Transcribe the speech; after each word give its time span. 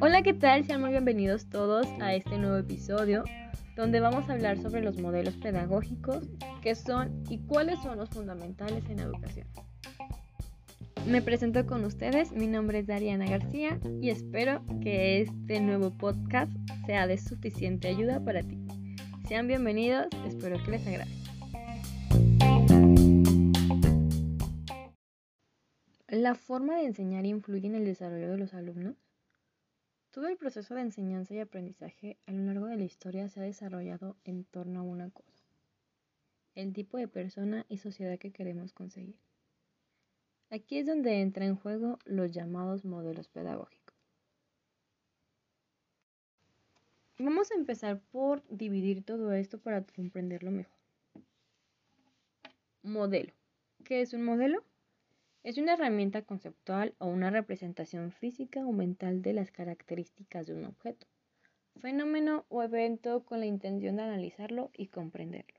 Hola, 0.00 0.22
¿qué 0.22 0.34
tal? 0.34 0.64
Sean 0.64 0.80
muy 0.80 0.90
bienvenidos 0.90 1.46
todos 1.46 1.86
a 2.00 2.14
este 2.14 2.38
nuevo 2.38 2.56
episodio 2.56 3.24
donde 3.76 4.00
vamos 4.00 4.28
a 4.28 4.34
hablar 4.34 4.58
sobre 4.58 4.82
los 4.82 5.00
modelos 5.00 5.34
pedagógicos, 5.36 6.28
qué 6.60 6.74
son 6.74 7.24
y 7.28 7.38
cuáles 7.38 7.80
son 7.80 7.98
los 7.98 8.10
fundamentales 8.10 8.84
en 8.88 9.00
educación. 9.00 9.46
Me 11.06 11.22
presento 11.22 11.66
con 11.66 11.84
ustedes, 11.84 12.30
mi 12.30 12.46
nombre 12.46 12.78
es 12.78 12.86
Dariana 12.86 13.26
García 13.26 13.80
y 14.00 14.10
espero 14.10 14.62
que 14.80 15.22
este 15.22 15.60
nuevo 15.60 15.90
podcast 15.90 16.52
sea 16.86 17.08
de 17.08 17.18
suficiente 17.18 17.88
ayuda 17.88 18.24
para 18.24 18.42
ti. 18.42 18.58
Sean 19.26 19.48
bienvenidos, 19.48 20.06
espero 20.24 20.62
que 20.62 20.70
les 20.70 20.86
agrade. 20.86 21.10
¿La 26.22 26.36
forma 26.36 26.76
de 26.76 26.84
enseñar 26.84 27.26
influye 27.26 27.66
en 27.66 27.74
el 27.74 27.84
desarrollo 27.84 28.30
de 28.30 28.38
los 28.38 28.54
alumnos? 28.54 28.94
Todo 30.12 30.28
el 30.28 30.36
proceso 30.36 30.72
de 30.76 30.82
enseñanza 30.82 31.34
y 31.34 31.40
aprendizaje 31.40 32.16
a 32.26 32.32
lo 32.32 32.44
largo 32.44 32.66
de 32.66 32.76
la 32.76 32.84
historia 32.84 33.28
se 33.28 33.40
ha 33.40 33.42
desarrollado 33.42 34.16
en 34.22 34.44
torno 34.44 34.78
a 34.78 34.82
una 34.84 35.10
cosa, 35.10 35.42
el 36.54 36.72
tipo 36.74 36.96
de 36.96 37.08
persona 37.08 37.66
y 37.68 37.78
sociedad 37.78 38.20
que 38.20 38.30
queremos 38.30 38.72
conseguir. 38.72 39.16
Aquí 40.48 40.78
es 40.78 40.86
donde 40.86 41.22
entra 41.22 41.44
en 41.44 41.56
juego 41.56 41.98
los 42.04 42.30
llamados 42.30 42.84
modelos 42.84 43.26
pedagógicos. 43.26 43.96
Vamos 47.18 47.50
a 47.50 47.56
empezar 47.56 48.00
por 48.12 48.44
dividir 48.48 49.04
todo 49.04 49.32
esto 49.32 49.58
para 49.58 49.82
comprenderlo 49.82 50.52
mejor. 50.52 50.78
Modelo. 52.84 53.32
¿Qué 53.82 54.02
es 54.02 54.12
un 54.12 54.24
modelo? 54.24 54.64
Es 55.42 55.58
una 55.58 55.74
herramienta 55.74 56.22
conceptual 56.22 56.94
o 56.98 57.06
una 57.06 57.30
representación 57.30 58.12
física 58.12 58.64
o 58.64 58.72
mental 58.72 59.22
de 59.22 59.32
las 59.32 59.50
características 59.50 60.46
de 60.46 60.54
un 60.54 60.64
objeto, 60.66 61.08
fenómeno 61.80 62.46
o 62.48 62.62
evento 62.62 63.24
con 63.24 63.40
la 63.40 63.46
intención 63.46 63.96
de 63.96 64.02
analizarlo 64.02 64.70
y 64.72 64.86
comprenderlo. 64.86 65.58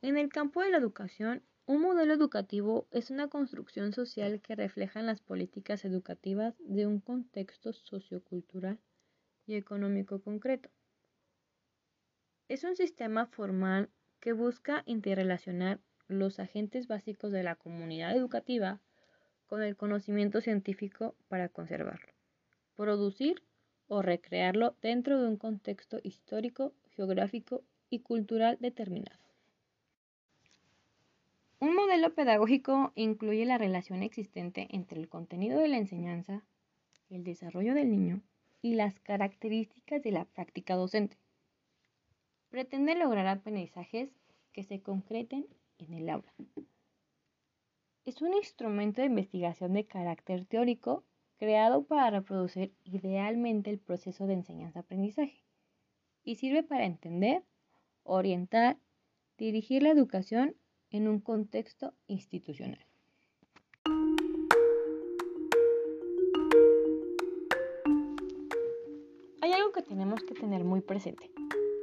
En 0.00 0.16
el 0.16 0.30
campo 0.30 0.62
de 0.62 0.70
la 0.70 0.78
educación, 0.78 1.42
un 1.66 1.82
modelo 1.82 2.14
educativo 2.14 2.88
es 2.90 3.10
una 3.10 3.28
construcción 3.28 3.92
social 3.92 4.40
que 4.40 4.56
refleja 4.56 5.02
las 5.02 5.20
políticas 5.20 5.84
educativas 5.84 6.54
de 6.58 6.86
un 6.86 7.00
contexto 7.00 7.74
sociocultural 7.74 8.78
y 9.46 9.56
económico 9.56 10.22
concreto. 10.22 10.70
Es 12.48 12.64
un 12.64 12.76
sistema 12.76 13.26
formal 13.26 13.90
que 14.20 14.32
busca 14.32 14.82
interrelacionar 14.86 15.80
los 16.12 16.38
agentes 16.40 16.86
básicos 16.86 17.32
de 17.32 17.42
la 17.42 17.56
comunidad 17.56 18.16
educativa 18.16 18.80
con 19.46 19.62
el 19.62 19.76
conocimiento 19.76 20.40
científico 20.40 21.14
para 21.28 21.48
conservarlo, 21.48 22.12
producir 22.76 23.42
o 23.88 24.02
recrearlo 24.02 24.76
dentro 24.80 25.20
de 25.20 25.28
un 25.28 25.36
contexto 25.36 25.98
histórico, 26.02 26.72
geográfico 26.90 27.64
y 27.88 28.00
cultural 28.00 28.56
determinado. 28.60 29.18
Un 31.58 31.74
modelo 31.74 32.14
pedagógico 32.14 32.92
incluye 32.94 33.44
la 33.44 33.58
relación 33.58 34.02
existente 34.02 34.68
entre 34.70 34.98
el 35.00 35.08
contenido 35.08 35.60
de 35.60 35.68
la 35.68 35.76
enseñanza, 35.76 36.42
el 37.10 37.24
desarrollo 37.24 37.74
del 37.74 37.90
niño 37.90 38.22
y 38.62 38.74
las 38.74 38.98
características 39.00 40.02
de 40.02 40.12
la 40.12 40.24
práctica 40.24 40.76
docente. 40.76 41.18
Pretende 42.48 42.94
lograr 42.94 43.26
aprendizajes 43.26 44.10
que 44.52 44.62
se 44.62 44.80
concreten 44.80 45.46
en 45.82 45.94
el 45.94 46.08
aula. 46.08 46.32
Es 48.04 48.22
un 48.22 48.34
instrumento 48.34 49.02
de 49.02 49.06
investigación 49.06 49.74
de 49.74 49.86
carácter 49.86 50.44
teórico 50.46 51.04
creado 51.38 51.84
para 51.84 52.10
reproducir 52.10 52.74
idealmente 52.84 53.70
el 53.70 53.78
proceso 53.78 54.26
de 54.26 54.34
enseñanza-aprendizaje 54.34 55.44
y 56.24 56.36
sirve 56.36 56.62
para 56.62 56.86
entender, 56.86 57.44
orientar, 58.02 58.78
dirigir 59.38 59.82
la 59.82 59.90
educación 59.90 60.56
en 60.90 61.08
un 61.08 61.20
contexto 61.20 61.94
institucional. 62.08 62.84
Hay 69.40 69.52
algo 69.52 69.72
que 69.72 69.82
tenemos 69.82 70.22
que 70.24 70.34
tener 70.34 70.64
muy 70.64 70.80
presente. 70.80 71.30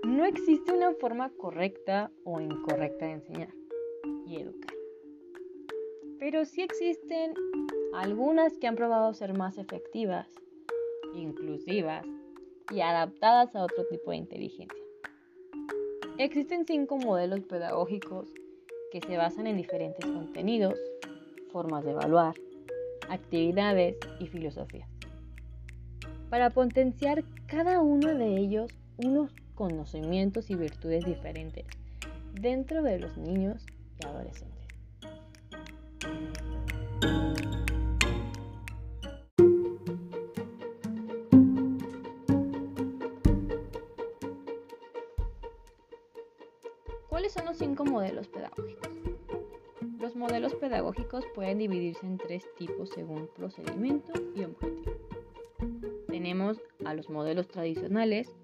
No 0.03 0.25
existe 0.25 0.72
una 0.72 0.94
forma 0.94 1.29
correcta 1.31 2.12
o 2.24 2.40
incorrecta 2.40 3.06
de 3.06 3.14
enseñar 3.14 3.66
educar. 4.36 4.76
Pero 6.20 6.46
sí 6.46 6.62
existen 6.62 7.34
algunas 7.94 8.58
que 8.58 8.68
han 8.68 8.76
probado 8.76 9.14
ser 9.14 9.38
más 9.38 9.58
efectivas, 9.58 10.28
inclusivas 11.16 12.06
y 12.72 12.82
adaptadas 12.82 13.56
a 13.56 13.64
otro 13.64 13.86
tipo 13.86 14.12
de 14.12 14.18
inteligencia. 14.18 14.84
Existen 16.18 16.66
cinco 16.66 16.98
modelos 16.98 17.42
pedagógicos 17.42 18.28
que 18.92 19.02
se 19.02 19.18
basan 19.18 19.48
en 19.48 19.58
diferentes 19.58 20.06
contenidos, 20.06 20.80
formas 21.52 21.86
de 21.86 21.92
evaluar, 21.92 22.34
actividades 23.09 23.98
y 24.20 24.28
filosofías. 24.28 24.90
Para 26.30 26.50
potenciar 26.50 27.24
cada 27.48 27.82
uno 27.82 28.14
de 28.14 28.38
ellos 28.38 28.72
unos 28.98 29.32
conocimientos 29.56 30.50
y 30.50 30.56
virtudes 30.56 31.06
diferentes 31.06 31.66
dentro 32.34 32.84
de 32.84 33.00
los 33.00 33.18
niños 33.18 33.66
adolescentes. 34.06 34.68
¿Cuáles 47.09 47.34
son 47.34 47.46
los 47.46 47.58
cinco 47.58 47.84
modelos 47.84 48.28
pedagógicos? 48.28 48.91
Los 50.00 50.16
modelos 50.16 50.53
pedagógicos 50.56 51.25
pueden 51.34 51.58
dividirse 51.58 52.06
en 52.06 52.18
tres 52.18 52.46
tipos 52.58 52.90
según 52.91 53.28
procedimiento 53.35 54.14
y 54.35 54.44
objetivo. 54.44 54.91
Tenemos 56.08 56.62
a 56.85 56.94
los 56.94 57.09
modelos 57.09 57.47
tradicionales 57.47 58.35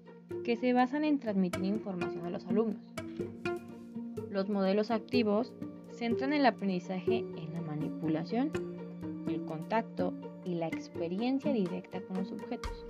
que 0.44 0.56
se 0.56 0.72
basan 0.72 1.04
en 1.04 1.20
transmitir 1.20 1.64
información 1.64 2.26
a 2.26 2.30
los 2.30 2.44
alumnos. 2.46 2.93
Los 4.34 4.48
modelos 4.48 4.90
activos 4.90 5.52
centran 5.92 6.32
el 6.32 6.44
aprendizaje 6.44 7.18
en 7.18 7.52
la 7.52 7.60
manipulación, 7.60 8.50
el 9.28 9.44
contacto 9.44 10.12
y 10.44 10.56
la 10.56 10.66
experiencia 10.66 11.52
directa 11.52 12.00
con 12.00 12.16
los 12.16 12.32
objetos. 12.32 12.84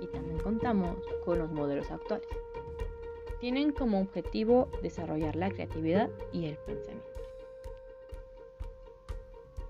Y 0.00 0.06
también 0.06 0.38
contamos 0.38 0.96
con 1.24 1.40
los 1.40 1.50
modelos 1.50 1.90
actuales. 1.90 2.28
Tienen 3.40 3.72
como 3.72 3.98
objetivo 3.98 4.70
desarrollar 4.84 5.34
la 5.34 5.50
creatividad 5.50 6.08
y 6.32 6.44
el 6.44 6.58
pensamiento. 6.58 7.08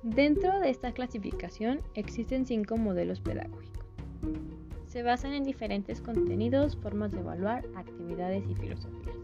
Dentro 0.03 0.61
de 0.61 0.69
esta 0.69 0.93
clasificación 0.93 1.81
existen 1.95 2.45
cinco 2.45 2.77
modelos 2.77 3.23
pedagógicos. 3.23 3.89
Se 4.89 5.03
basan 5.03 5.33
en 5.33 5.45
diferentes 5.45 6.03
contenidos, 6.03 6.77
formas 6.77 7.13
de 7.13 7.21
evaluar, 7.21 7.65
actividades 7.77 8.45
y 8.47 8.55
filosofías. 8.55 9.24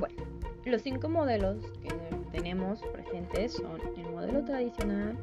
Bueno, 0.00 0.22
los 0.64 0.80
cinco 0.80 1.10
modelos 1.10 1.58
que 1.82 1.90
tenemos 2.32 2.80
presentes 2.90 3.52
son 3.52 3.78
el 3.98 4.10
modelo 4.10 4.42
tradicional, 4.42 5.18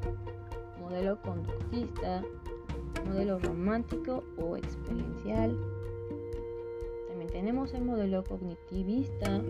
modelo 0.80 1.20
conductista, 1.24 2.24
modelo 3.08 3.40
romántico 3.40 4.24
o 4.38 4.56
experiencial. 4.56 5.58
También 7.08 7.32
tenemos 7.32 7.74
el 7.74 7.86
modelo 7.86 8.24
cognitivista. 8.24 9.42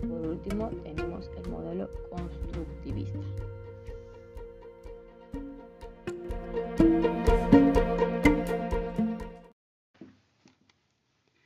Por 0.00 0.26
último 0.26 0.70
tenemos 0.82 1.30
el 1.36 1.50
modelo 1.52 1.88
constructivista. 2.10 3.20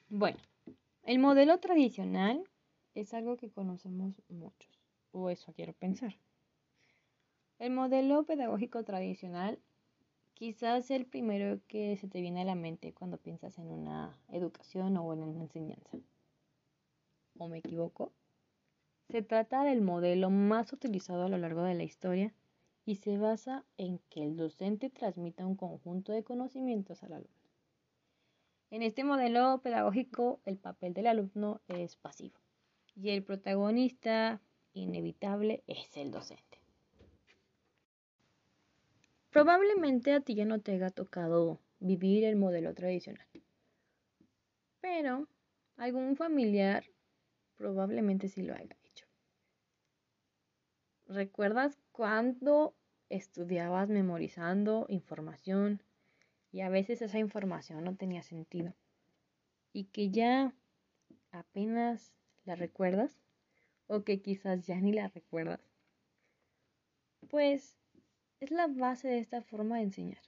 Bueno, 0.08 0.38
el 1.04 1.18
modelo 1.18 1.58
tradicional 1.58 2.42
es 2.94 3.14
algo 3.14 3.36
que 3.36 3.50
conocemos 3.50 4.22
muchos, 4.28 4.70
o 5.12 5.30
eso 5.30 5.52
quiero 5.52 5.72
pensar. 5.72 6.16
El 7.58 7.72
modelo 7.72 8.24
pedagógico 8.24 8.82
tradicional 8.84 9.58
quizás 10.34 10.90
el 10.90 11.06
primero 11.06 11.60
que 11.68 11.96
se 11.96 12.08
te 12.08 12.20
viene 12.20 12.42
a 12.42 12.44
la 12.44 12.54
mente 12.54 12.92
cuando 12.92 13.18
piensas 13.18 13.58
en 13.58 13.68
una 13.68 14.18
educación 14.28 14.96
o 14.96 15.12
en 15.12 15.22
una 15.22 15.40
enseñanza. 15.40 15.98
¿O 17.38 17.48
me 17.48 17.58
equivoco? 17.58 18.12
Se 19.08 19.22
trata 19.22 19.62
del 19.64 19.80
modelo 19.82 20.30
más 20.30 20.72
utilizado 20.72 21.24
a 21.24 21.28
lo 21.28 21.38
largo 21.38 21.62
de 21.62 21.74
la 21.74 21.84
historia 21.84 22.34
y 22.84 22.96
se 22.96 23.18
basa 23.18 23.64
en 23.76 24.00
que 24.10 24.24
el 24.24 24.36
docente 24.36 24.90
transmita 24.90 25.46
un 25.46 25.56
conjunto 25.56 26.12
de 26.12 26.24
conocimientos 26.24 27.02
al 27.04 27.12
alumno. 27.12 27.50
En 28.70 28.82
este 28.82 29.04
modelo 29.04 29.60
pedagógico 29.62 30.40
el 30.44 30.58
papel 30.58 30.94
del 30.94 31.06
alumno 31.06 31.60
es 31.68 31.96
pasivo 31.96 32.42
y 32.94 33.10
el 33.10 33.22
protagonista 33.22 34.40
inevitable 34.72 35.62
es 35.66 35.96
el 35.96 36.10
docente. 36.10 36.60
Probablemente 39.30 40.12
a 40.12 40.20
ti 40.20 40.34
ya 40.34 40.44
no 40.44 40.60
te 40.60 40.72
haya 40.72 40.90
tocado 40.90 41.60
vivir 41.80 42.24
el 42.24 42.36
modelo 42.36 42.74
tradicional, 42.74 43.26
pero 44.80 45.26
algún 45.76 46.16
familiar 46.16 46.84
probablemente 47.56 48.28
sí 48.28 48.42
lo 48.42 48.54
haya 48.54 48.76
hecho. 48.84 49.06
¿Recuerdas 51.06 51.78
cuando 51.92 52.74
estudiabas 53.08 53.88
memorizando 53.88 54.86
información 54.88 55.82
y 56.50 56.60
a 56.60 56.68
veces 56.68 57.02
esa 57.02 57.18
información 57.18 57.84
no 57.84 57.96
tenía 57.96 58.22
sentido 58.22 58.74
y 59.72 59.84
que 59.84 60.10
ya 60.10 60.54
apenas 61.30 62.12
la 62.44 62.54
recuerdas 62.54 63.18
o 63.86 64.04
que 64.04 64.20
quizás 64.20 64.66
ya 64.66 64.76
ni 64.76 64.92
la 64.92 65.08
recuerdas? 65.08 65.60
Pues 67.28 67.76
es 68.40 68.50
la 68.50 68.66
base 68.66 69.08
de 69.08 69.18
esta 69.18 69.42
forma 69.42 69.76
de 69.76 69.82
enseñar. 69.84 70.22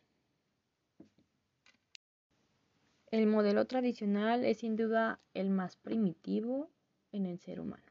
El 3.11 3.27
modelo 3.27 3.65
tradicional 3.67 4.45
es 4.45 4.59
sin 4.59 4.77
duda 4.77 5.21
el 5.35 5.51
más 5.51 5.77
primitivo 5.77 6.71
en 7.13 7.27
el 7.27 7.39
ser 7.39 7.61
humano. 7.61 7.85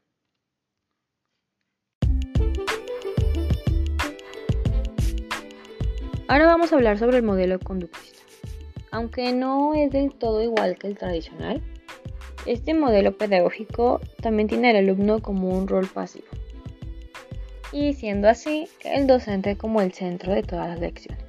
Ahora 6.26 6.46
vamos 6.46 6.72
a 6.72 6.76
hablar 6.76 6.98
sobre 6.98 7.18
el 7.18 7.22
modelo 7.22 7.58
conductista. 7.58 8.22
Aunque 8.90 9.32
no 9.32 9.74
es 9.74 9.90
del 9.92 10.14
todo 10.14 10.42
igual 10.42 10.78
que 10.78 10.86
el 10.86 10.96
tradicional, 10.96 11.62
este 12.46 12.74
modelo 12.74 13.16
pedagógico 13.16 14.00
también 14.20 14.48
tiene 14.48 14.70
al 14.70 14.76
alumno 14.76 15.20
como 15.20 15.48
un 15.48 15.66
rol 15.66 15.86
pasivo 15.86 16.26
y 17.74 17.92
siendo 17.94 18.28
así 18.28 18.68
el 18.84 19.08
docente 19.08 19.56
como 19.56 19.80
el 19.80 19.92
centro 19.92 20.32
de 20.32 20.42
todas 20.42 20.68
las 20.68 20.80
lecciones. 20.80 21.24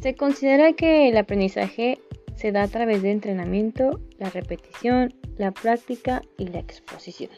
Se 0.00 0.16
considera 0.16 0.72
que 0.72 1.08
el 1.08 1.16
aprendizaje 1.18 2.00
se 2.34 2.50
da 2.50 2.62
a 2.62 2.68
través 2.68 3.02
de 3.02 3.12
entrenamiento, 3.12 4.00
la 4.18 4.30
repetición, 4.30 5.14
la 5.36 5.52
práctica 5.52 6.22
y 6.38 6.48
la 6.48 6.60
exposición. 6.60 7.30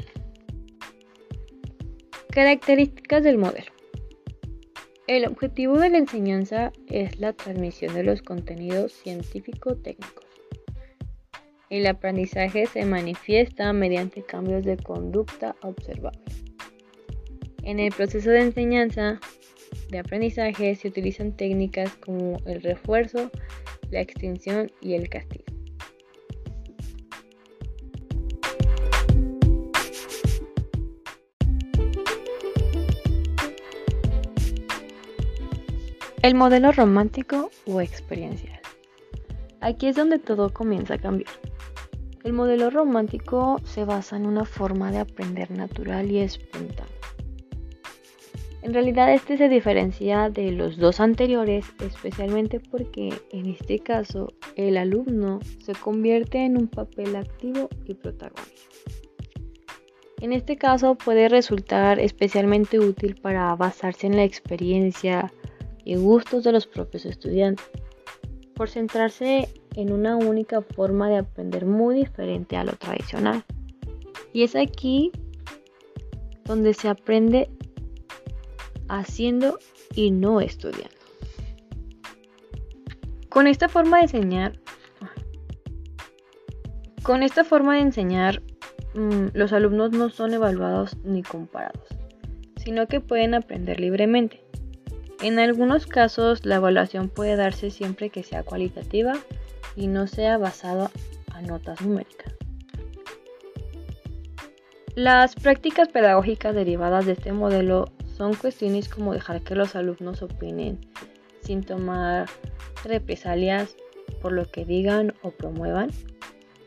Características 2.30 3.24
del 3.24 3.38
modelo. 3.38 3.72
El 5.06 5.26
objetivo 5.26 5.78
de 5.78 5.90
la 5.90 5.98
enseñanza 5.98 6.72
es 6.86 7.18
la 7.18 7.32
transmisión 7.32 7.92
de 7.92 8.04
los 8.04 8.22
contenidos 8.22 8.92
científico-técnicos. 8.92 10.23
El 11.74 11.88
aprendizaje 11.88 12.66
se 12.66 12.84
manifiesta 12.84 13.72
mediante 13.72 14.22
cambios 14.22 14.64
de 14.64 14.76
conducta 14.76 15.56
observables. 15.60 16.44
En 17.64 17.80
el 17.80 17.92
proceso 17.92 18.30
de 18.30 18.42
enseñanza 18.42 19.18
de 19.90 19.98
aprendizaje 19.98 20.76
se 20.76 20.86
utilizan 20.86 21.36
técnicas 21.36 21.90
como 21.96 22.38
el 22.46 22.62
refuerzo, 22.62 23.28
la 23.90 24.00
extinción 24.00 24.70
y 24.80 24.94
el 24.94 25.08
castigo. 25.08 25.46
El 36.22 36.36
modelo 36.36 36.70
romántico 36.70 37.50
o 37.66 37.80
experiencial. 37.80 38.60
Aquí 39.60 39.88
es 39.88 39.96
donde 39.96 40.20
todo 40.20 40.52
comienza 40.52 40.94
a 40.94 40.98
cambiar. 40.98 41.32
El 42.24 42.32
modelo 42.32 42.70
romántico 42.70 43.60
se 43.64 43.84
basa 43.84 44.16
en 44.16 44.26
una 44.26 44.44
forma 44.44 44.90
de 44.90 44.98
aprender 44.98 45.52
natural 45.52 46.10
y 46.10 46.18
espontánea 46.18 46.94
en 48.64 48.72
realidad 48.72 49.12
este 49.12 49.36
se 49.36 49.50
diferencia 49.50 50.30
de 50.30 50.50
los 50.50 50.78
dos 50.78 50.98
anteriores 50.98 51.66
especialmente 51.80 52.60
porque 52.60 53.12
en 53.30 53.44
este 53.44 53.78
caso 53.78 54.32
el 54.56 54.78
alumno 54.78 55.40
se 55.62 55.74
convierte 55.74 56.46
en 56.46 56.56
un 56.56 56.68
papel 56.68 57.14
activo 57.14 57.68
y 57.84 57.92
protagonista. 57.92 58.62
En 60.22 60.32
este 60.32 60.56
caso 60.56 60.94
puede 60.94 61.28
resultar 61.28 62.00
especialmente 62.00 62.80
útil 62.80 63.16
para 63.20 63.54
basarse 63.54 64.06
en 64.06 64.16
la 64.16 64.24
experiencia 64.24 65.30
y 65.84 65.96
gustos 65.96 66.42
de 66.42 66.52
los 66.52 66.66
propios 66.66 67.04
estudiantes, 67.04 67.66
por 68.54 68.70
centrarse 68.70 69.46
en 69.74 69.92
una 69.92 70.16
única 70.16 70.62
forma 70.62 71.08
de 71.08 71.18
aprender 71.18 71.66
muy 71.66 71.94
diferente 71.94 72.56
a 72.56 72.64
lo 72.64 72.72
tradicional. 72.72 73.44
Y 74.32 74.42
es 74.42 74.56
aquí 74.56 75.12
donde 76.44 76.74
se 76.74 76.88
aprende 76.88 77.48
haciendo 78.88 79.58
y 79.94 80.10
no 80.10 80.40
estudiando. 80.40 80.94
Con 83.28 83.46
esta 83.46 83.68
forma 83.68 83.98
de 83.98 84.04
enseñar, 84.04 84.60
con 87.02 87.22
esta 87.22 87.44
forma 87.44 87.74
de 87.74 87.80
enseñar, 87.80 88.42
mm, 88.94 89.28
los 89.34 89.52
alumnos 89.52 89.90
no 89.92 90.10
son 90.10 90.34
evaluados 90.34 90.96
ni 91.04 91.22
comparados, 91.22 91.88
sino 92.56 92.86
que 92.86 93.00
pueden 93.00 93.34
aprender 93.34 93.80
libremente. 93.80 94.44
En 95.22 95.38
algunos 95.38 95.86
casos, 95.86 96.44
la 96.44 96.56
evaluación 96.56 97.08
puede 97.08 97.36
darse 97.36 97.70
siempre 97.70 98.10
que 98.10 98.22
sea 98.22 98.42
cualitativa 98.42 99.14
y 99.76 99.86
no 99.86 100.06
sea 100.06 100.38
basada 100.38 100.90
a 101.32 101.42
notas 101.42 101.80
numéricas. 101.80 102.34
Las 104.94 105.34
prácticas 105.34 105.88
pedagógicas 105.88 106.54
derivadas 106.54 107.06
de 107.06 107.12
este 107.12 107.32
modelo 107.32 107.86
son 108.16 108.34
cuestiones 108.34 108.88
como 108.88 109.12
dejar 109.12 109.42
que 109.42 109.56
los 109.56 109.74
alumnos 109.74 110.22
opinen 110.22 110.78
sin 111.40 111.62
tomar 111.62 112.26
represalias 112.84 113.76
por 114.22 114.32
lo 114.32 114.46
que 114.46 114.64
digan 114.64 115.12
o 115.22 115.30
promuevan, 115.30 115.90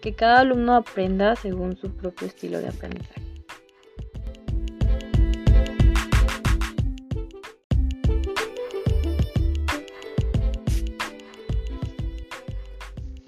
que 0.01 0.13
cada 0.13 0.41
alumno 0.41 0.75
aprenda 0.75 1.35
según 1.35 1.77
su 1.77 1.91
propio 1.95 2.27
estilo 2.27 2.59
de 2.59 2.67
aprendizaje. 2.67 3.26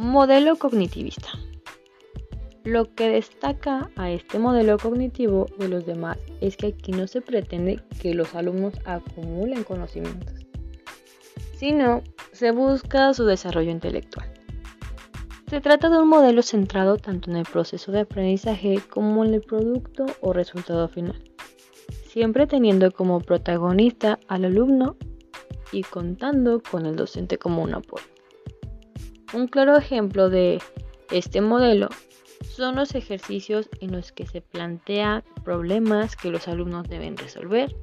Modelo 0.09 0.55
cognitivista. 0.55 1.29
Lo 2.63 2.95
que 2.95 3.09
destaca 3.09 3.91
a 3.95 4.09
este 4.09 4.39
modelo 4.39 4.79
cognitivo 4.79 5.45
de 5.59 5.67
los 5.67 5.85
demás 5.85 6.17
es 6.41 6.57
que 6.57 6.73
aquí 6.73 6.93
no 6.93 7.05
se 7.05 7.21
pretende 7.21 7.79
que 8.01 8.15
los 8.15 8.33
alumnos 8.33 8.73
acumulen 8.85 9.63
conocimientos, 9.63 10.33
sino 11.55 12.01
se 12.31 12.49
busca 12.49 13.13
su 13.13 13.25
desarrollo 13.25 13.69
intelectual. 13.69 14.27
Se 15.47 15.61
trata 15.61 15.91
de 15.91 15.99
un 15.99 16.09
modelo 16.09 16.41
centrado 16.41 16.97
tanto 16.97 17.29
en 17.29 17.37
el 17.37 17.45
proceso 17.45 17.91
de 17.91 17.99
aprendizaje 17.99 18.81
como 18.89 19.23
en 19.23 19.35
el 19.35 19.41
producto 19.41 20.07
o 20.21 20.33
resultado 20.33 20.87
final, 20.87 21.21
siempre 22.07 22.47
teniendo 22.47 22.91
como 22.91 23.19
protagonista 23.19 24.17
al 24.27 24.45
alumno 24.45 24.95
y 25.71 25.83
contando 25.83 26.63
con 26.63 26.87
el 26.87 26.95
docente 26.95 27.37
como 27.37 27.61
un 27.61 27.75
apoyo. 27.75 28.18
Un 29.31 29.47
claro 29.47 29.77
ejemplo 29.77 30.31
de 30.31 30.59
este 31.11 31.39
modelo 31.39 31.89
son 32.47 32.75
los 32.75 32.95
ejercicios 32.95 33.69
en 33.79 33.91
los 33.91 34.11
que 34.11 34.25
se 34.25 34.41
plantean 34.41 35.23
problemas 35.43 36.15
que 36.15 36.31
los 36.31 36.47
alumnos 36.47 36.89
deben 36.89 37.15
resolver 37.15 37.75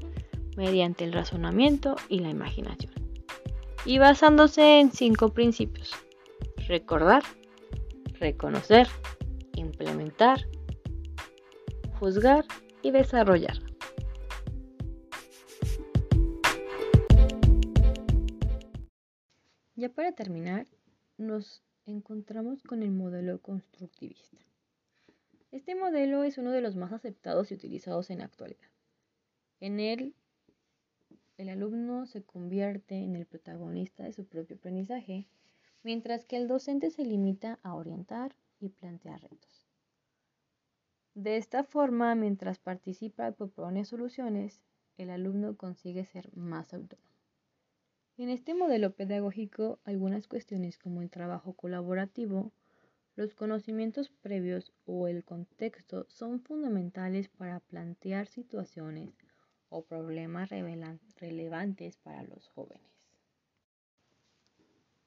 mediante 0.56 1.04
el 1.04 1.12
razonamiento 1.12 1.94
y 2.08 2.18
la 2.18 2.30
imaginación. 2.30 2.92
Y 3.84 3.98
basándose 3.98 4.80
en 4.80 4.90
cinco 4.90 5.28
principios. 5.28 5.92
Recordar, 6.66 7.22
reconocer, 8.18 8.88
implementar, 9.54 10.48
juzgar 12.00 12.44
y 12.82 12.90
desarrollar. 12.90 13.58
Ya 19.76 19.90
para 19.90 20.10
terminar, 20.10 20.66
nos 21.18 21.62
encontramos 21.86 22.62
con 22.62 22.82
el 22.82 22.90
modelo 22.90 23.40
constructivista. 23.40 24.38
Este 25.52 25.74
modelo 25.74 26.24
es 26.24 26.38
uno 26.38 26.50
de 26.50 26.60
los 26.60 26.76
más 26.76 26.92
aceptados 26.92 27.50
y 27.50 27.54
utilizados 27.54 28.10
en 28.10 28.18
la 28.18 28.26
actualidad. 28.26 28.68
En 29.60 29.80
él, 29.80 30.14
el 31.38 31.48
alumno 31.48 32.06
se 32.06 32.22
convierte 32.22 32.96
en 32.96 33.16
el 33.16 33.26
protagonista 33.26 34.04
de 34.04 34.12
su 34.12 34.26
propio 34.26 34.56
aprendizaje, 34.56 35.26
mientras 35.82 36.24
que 36.24 36.36
el 36.36 36.48
docente 36.48 36.90
se 36.90 37.04
limita 37.04 37.58
a 37.62 37.74
orientar 37.74 38.34
y 38.60 38.68
plantear 38.70 39.22
retos. 39.22 39.66
De 41.14 41.38
esta 41.38 41.64
forma, 41.64 42.14
mientras 42.14 42.58
participa 42.58 43.28
y 43.28 43.32
propone 43.32 43.84
soluciones, 43.84 44.60
el 44.98 45.10
alumno 45.10 45.56
consigue 45.56 46.04
ser 46.04 46.36
más 46.36 46.74
autónomo. 46.74 47.15
En 48.18 48.30
este 48.30 48.54
modelo 48.54 48.94
pedagógico, 48.94 49.78
algunas 49.84 50.26
cuestiones 50.26 50.78
como 50.78 51.02
el 51.02 51.10
trabajo 51.10 51.52
colaborativo 51.52 52.50
Los 53.14 53.34
conocimientos 53.34 54.08
previos 54.08 54.72
o 54.86 55.06
el 55.06 55.22
contexto 55.22 56.06
son 56.08 56.40
fundamentales 56.40 57.28
para 57.28 57.60
plantear 57.60 58.26
situaciones 58.26 59.10
o 59.68 59.84
problemas 59.84 60.48
relevantes 60.48 61.96
para 61.98 62.22
los 62.22 62.48
jóvenes. 62.48 62.90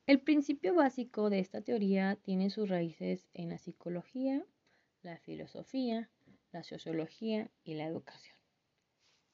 El 0.06 0.22
principio 0.22 0.75
básico 0.75 1.32
de 1.32 1.39
esta 1.39 1.62
teoría 1.62 2.16
tiene 2.16 2.51
sus 2.51 2.70
raíces 2.70 3.28
en 3.34 3.50
la 3.50 3.58
psicología, 3.58 4.46
la 5.01 5.18
filosofía, 5.18 6.10
la 6.51 6.63
sociología 6.63 7.50
y 7.63 7.74
la 7.74 7.86
educación. 7.86 8.36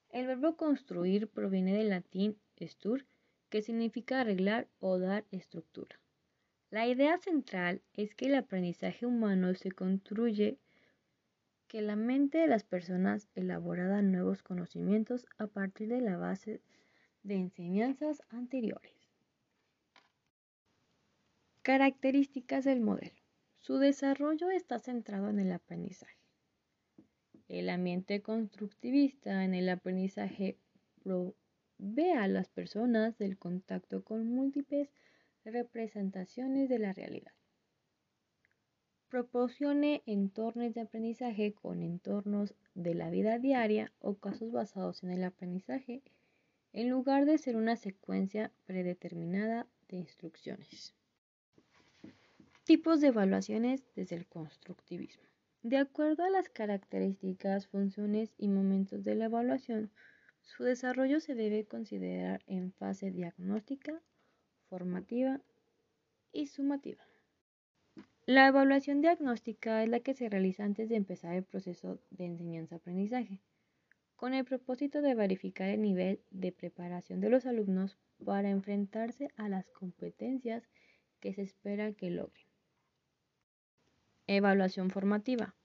El 0.10 0.28
verbo 0.28 0.56
construir 0.56 1.30
proviene 1.30 1.74
del 1.74 1.90
latín 1.90 2.38
stur, 2.62 3.06
que 3.50 3.62
significa 3.62 4.22
arreglar 4.22 4.68
o 4.80 5.00
dar 5.00 5.26
estructura. 5.32 6.00
La 6.70 6.88
idea 6.88 7.18
central 7.18 7.82
es 7.94 8.16
que 8.16 8.26
el 8.26 8.36
aprendizaje 8.36 9.06
humano 9.06 9.54
se 9.54 9.72
construye 9.72 10.60
que 11.68 11.82
la 11.82 11.96
mente 11.96 12.38
de 12.38 12.48
las 12.48 12.64
personas 12.64 13.28
elaborada 13.36 14.02
nuevos 14.02 14.44
conocimientos 14.44 15.26
a 15.38 15.48
partir 15.48 15.90
de 15.90 16.02
la 16.02 16.18
base 16.18 16.62
de 17.24 17.36
enseñanzas 17.36 18.22
anteriores. 18.30 18.94
Características 21.62 22.66
del 22.66 22.82
modelo. 22.82 23.20
Su 23.60 23.78
desarrollo 23.78 24.52
está 24.52 24.78
centrado 24.78 25.30
en 25.30 25.40
el 25.40 25.52
aprendizaje. 25.52 26.20
El 27.48 27.70
ambiente 27.70 28.22
constructivista 28.22 29.44
en 29.44 29.56
el 29.56 29.70
aprendizaje 29.70 30.60
provee 31.78 32.12
a 32.12 32.28
las 32.28 32.50
personas 32.50 33.18
del 33.18 33.38
contacto 33.38 34.04
con 34.04 34.28
múltiples 34.28 34.90
representaciones 35.44 36.70
de 36.70 36.80
la 36.80 36.94
realidad. 36.94 37.34
Proporcione 39.10 40.02
entornos 40.06 40.74
de 40.74 40.82
aprendizaje 40.82 41.54
con 41.54 41.84
entornos 41.84 42.56
de 42.74 42.96
la 42.96 43.10
vida 43.10 43.40
diaria 43.40 43.94
o 44.00 44.16
casos 44.16 44.52
basados 44.52 45.04
en 45.04 45.12
el 45.12 45.24
aprendizaje 45.24 46.02
en 46.74 46.90
lugar 46.90 47.26
de 47.26 47.38
ser 47.38 47.56
una 47.56 47.78
secuencia 47.78 48.52
predeterminada 48.66 49.68
de 49.88 49.98
instrucciones. 49.98 50.94
Tipos 52.66 53.00
de 53.00 53.08
evaluaciones 53.08 53.86
desde 53.96 54.16
el 54.16 54.26
constructivismo. 54.28 55.24
De 55.62 55.78
acuerdo 55.78 56.24
a 56.24 56.30
las 56.30 56.50
características, 56.50 57.68
funciones 57.68 58.34
y 58.38 58.50
momentos 58.50 59.04
de 59.04 59.16
la 59.16 59.26
evaluación, 59.26 59.92
su 60.46 60.64
desarrollo 60.64 61.20
se 61.20 61.36
debe 61.36 61.66
considerar 61.66 62.42
en 62.48 62.72
fase 62.72 63.12
diagnóstica, 63.12 64.02
formativa 64.70 65.42
y 66.32 66.48
sumativa. 66.48 67.04
La 68.26 68.48
evaluación 68.48 69.02
diagnóstica 69.02 69.84
es 69.84 69.90
la 69.90 70.00
que 70.00 70.14
se 70.14 70.30
realiza 70.30 70.64
antes 70.64 70.88
de 70.90 70.96
empezar 70.96 71.36
el 71.36 71.44
proceso 71.44 72.00
de 72.10 72.26
enseñanza-aprendizaje, 72.26 73.42
con 74.16 74.34
el 74.34 74.46
propósito 74.46 75.02
de 75.02 75.16
verificar 75.16 75.70
el 75.70 75.82
nivel 75.82 76.22
de 76.32 76.52
preparación 76.52 77.20
de 77.20 77.30
los 77.30 77.46
alumnos 77.46 77.98
para 78.24 78.50
enfrentarse 78.50 79.30
a 79.36 79.50
las 79.50 79.70
competencias 79.72 80.64
que 81.20 81.34
se 81.34 81.42
espera 81.42 81.92
que 81.94 82.12
logren. 82.12 82.48
Evaluación 84.28 84.90
formativa. 84.90 85.56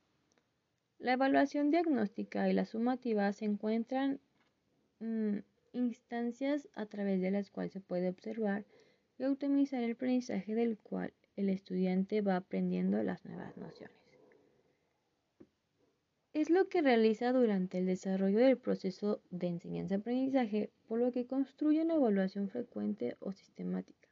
La 0.98 1.14
evaluación 1.14 1.70
diagnóstica 1.70 2.48
y 2.50 2.52
la 2.52 2.66
sumativa 2.66 3.32
se 3.32 3.46
encuentran 3.46 4.20
mm, 5.00 5.38
instancias 5.72 6.68
a 6.74 6.86
través 6.86 7.20
de 7.20 7.30
las 7.30 7.50
cuales 7.50 7.72
se 7.72 7.80
puede 7.80 8.08
observar 8.08 8.64
y 9.18 9.24
optimizar 9.24 9.82
el 9.82 9.92
aprendizaje 9.92 10.54
del 10.54 10.78
cual 10.78 11.12
el 11.36 11.48
estudiante 11.48 12.22
va 12.22 12.36
aprendiendo 12.36 13.02
las 13.02 13.24
nuevas 13.24 13.56
nociones. 13.56 13.96
Es 16.32 16.48
lo 16.48 16.68
que 16.68 16.80
realiza 16.80 17.32
durante 17.32 17.78
el 17.78 17.86
desarrollo 17.86 18.38
del 18.38 18.56
proceso 18.56 19.20
de 19.30 19.48
enseñanza-aprendizaje, 19.48 20.70
por 20.86 21.00
lo 21.00 21.10
que 21.10 21.26
construye 21.26 21.82
una 21.82 21.94
evaluación 21.94 22.48
frecuente 22.48 23.16
o 23.18 23.32
sistemática, 23.32 24.08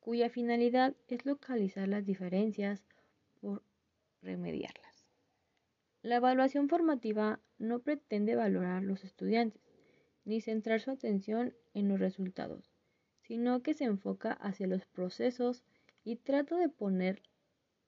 cuya 0.00 0.30
finalidad 0.30 0.96
es 1.06 1.24
localizar 1.26 1.86
las 1.86 2.04
diferencias 2.04 2.84
por 3.40 3.62
remediarlas. 4.20 5.06
La 6.02 6.16
evaluación 6.16 6.68
formativa 6.68 7.40
no 7.58 7.80
pretende 7.80 8.34
valorar 8.34 8.82
los 8.82 9.04
estudiantes 9.04 9.67
ni 10.28 10.42
centrar 10.42 10.82
su 10.82 10.90
atención 10.90 11.54
en 11.72 11.88
los 11.88 11.98
resultados, 11.98 12.70
sino 13.22 13.62
que 13.62 13.72
se 13.72 13.84
enfoca 13.84 14.32
hacia 14.32 14.66
los 14.66 14.84
procesos 14.84 15.64
y 16.04 16.16
trata 16.16 16.58
de 16.58 16.68
poner 16.68 17.22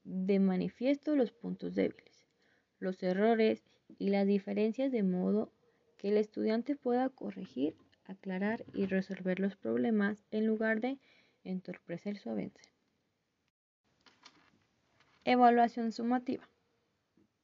de 0.05 0.39
manifiesto 0.39 1.15
los 1.17 1.33
puntos 1.33 1.75
débiles, 1.75 2.25
los 2.79 3.03
errores 3.03 3.63
y 3.99 4.09
las 4.09 4.27
diferencias 4.27 4.91
de 4.91 5.03
modo 5.03 5.53
que 5.99 6.09
el 6.09 6.17
estudiante 6.17 6.77
pueda 6.77 7.11
corregir, 7.11 7.77
aclarar 8.05 8.65
y 8.73 8.87
resolver 8.87 9.39
los 9.39 9.55
problemas 9.57 10.25
en 10.31 10.47
lugar 10.47 10.81
de 10.81 10.99
entorpecer 11.45 12.17
su 12.17 12.31
avance. 12.31 12.73
Evaluación 15.25 15.93
sumativa. 15.93 16.49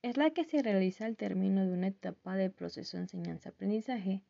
Es 0.01 0.17
la 0.17 0.31
que 0.31 0.45
se 0.45 0.63
realiza 0.63 1.05
al 1.05 1.19
término 1.19 1.67
de 1.67 1.73
una 1.75 1.89
etapa 1.89 2.35
del 2.35 2.51
proceso 2.51 2.97
de 2.97 3.03
enseñanza-aprendizaje 3.03 4.23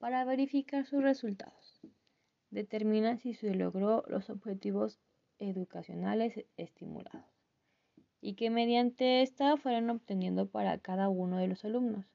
para 0.00 0.24
verificar 0.24 0.86
sus 0.86 1.02
resultados. 1.02 1.78
Determina 2.50 3.18
si 3.18 3.34
se 3.34 3.54
logró 3.54 4.02
los 4.08 4.30
objetivos 4.30 4.98
educacionales 5.38 6.44
estimulados 6.56 7.24
y 8.22 8.34
que 8.34 8.50
mediante 8.50 9.22
esta 9.22 9.56
fueron 9.56 9.90
obteniendo 9.90 10.48
para 10.48 10.78
cada 10.78 11.08
uno 11.08 11.36
de 11.36 11.48
los 11.48 11.64
alumnos. 11.64 12.06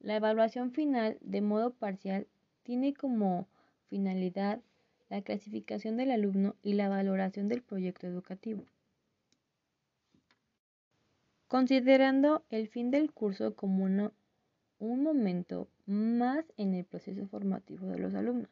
La 0.00 0.16
evaluación 0.16 0.72
final, 0.72 1.16
de 1.20 1.40
modo 1.40 1.72
parcial, 1.72 2.26
tiene 2.64 2.92
como 2.92 3.48
finalidad 3.86 4.60
la 5.08 5.22
clasificación 5.22 5.96
del 5.96 6.10
alumno 6.10 6.56
y 6.62 6.74
la 6.74 6.88
valoración 6.88 7.48
del 7.48 7.62
proyecto 7.62 8.08
educativo. 8.08 8.64
Considerando 11.46 12.44
el 12.50 12.68
fin 12.68 12.90
del 12.90 13.12
curso 13.12 13.54
como 13.54 13.84
un 14.78 15.02
momento 15.02 15.68
más 15.86 16.52
en 16.56 16.74
el 16.74 16.84
proceso 16.84 17.26
formativo 17.26 17.86
de 17.86 17.98
los 17.98 18.14
alumnos, 18.14 18.50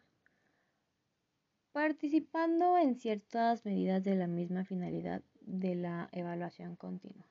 participando 1.73 2.79
en 2.79 2.95
ciertas 2.95 3.65
medidas 3.65 4.05
de 4.05 4.15
la 4.15 4.29
misma 4.29 4.65
finalidad 4.65 5.23
de 5.41 5.75
la 5.75 6.09
evaluación 6.13 6.77
continua. 6.77 7.27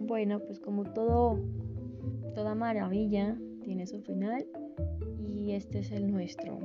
Bueno, 0.00 0.40
pues 0.40 0.60
como 0.60 0.84
todo, 0.84 1.38
toda 2.34 2.54
maravilla 2.54 3.36
tiene 3.62 3.86
su 3.86 4.00
final 4.00 4.46
y 5.18 5.52
este 5.52 5.80
es 5.80 5.92
el 5.92 6.10
nuestro. 6.10 6.58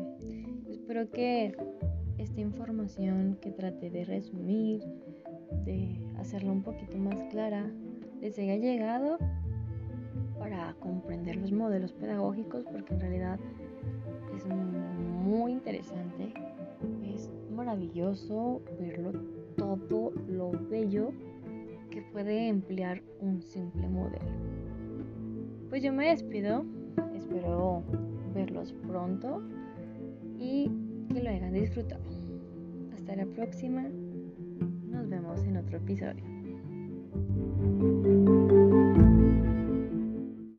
Espero 0.70 1.10
que 1.10 1.54
esta 2.18 2.40
información 2.40 3.38
que 3.42 3.52
traté 3.52 3.90
de 3.90 4.06
resumir, 4.06 4.82
de 5.66 6.00
hacerla 6.22 6.52
un 6.52 6.62
poquito 6.62 6.98
más 6.98 7.16
clara, 7.32 7.70
les 8.22 8.38
haya 8.38 8.56
llegado 8.56 9.18
para 10.38 10.74
comprender 10.76 11.36
los 11.36 11.52
modelos 11.52 11.92
pedagógicos, 11.94 12.64
porque 12.72 12.94
en 12.94 13.00
realidad 13.00 13.40
es 14.36 14.46
muy 14.48 15.52
interesante, 15.52 16.34
es 17.04 17.30
maravilloso 17.52 18.62
verlo 18.80 19.12
todo 19.58 20.14
lo 20.28 20.52
bello 20.52 21.12
que 21.90 22.02
puede 22.02 22.48
emplear 22.48 23.02
un 23.20 23.42
simple 23.42 23.88
modelo. 23.88 24.32
Pues 25.70 25.84
yo 25.84 25.92
me 25.92 26.10
despido, 26.10 26.64
espero 27.16 27.84
verlos 28.34 28.74
pronto 28.88 29.42
y 30.38 30.72
que 31.12 31.22
lo 31.22 31.30
hayan 31.30 31.54
disfrutado. 31.54 32.04
Hasta 32.94 33.16
la 33.16 33.26
próxima. 33.26 33.90
Nos 34.92 35.10
vemos 35.10 35.42
en 35.46 35.58
otro 35.58 35.78
episodio. 35.78 36.24